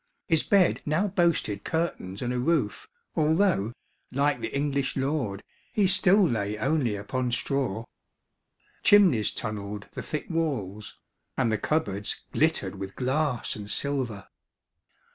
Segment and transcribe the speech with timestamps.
[0.27, 3.71] His bed now boasted curtains and a roof, although,
[4.11, 7.85] like the English lord, he still lay only upon straw.
[8.81, 10.97] Chimneys tunnelled the thick walls,
[11.37, 14.27] and the cupboards glittered with glass and silver.